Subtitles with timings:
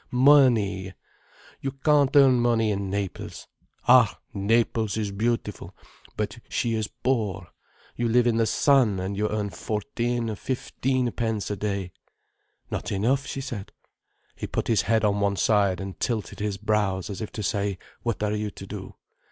[0.09, 0.95] Money!
[1.59, 3.47] You can't earn money in Naples.
[3.87, 5.75] Ah, Naples is beautiful,
[6.17, 7.49] but she is poor.
[7.95, 11.91] You live in the sun, and you earn fourteen, fifteen pence a day—"
[12.71, 13.73] "Not enough," she said.
[14.35, 17.77] He put his head on one side and tilted his brows, as if to say
[18.01, 18.95] "What are you to do?"